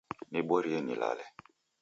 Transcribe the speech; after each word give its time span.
Niborie 0.31 0.81
nilale 0.81 1.25